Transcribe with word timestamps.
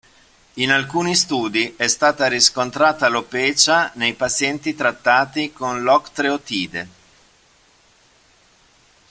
In 0.55 0.71
alcuni 0.71 1.13
studi 1.15 1.75
è 1.77 1.85
stata 1.87 2.25
riscontrata 2.25 3.05
alopecia 3.05 3.91
nei 3.97 4.15
pazienti 4.15 4.73
trattati 4.73 5.53
con 5.53 5.83
l'octreotide. 5.83 6.89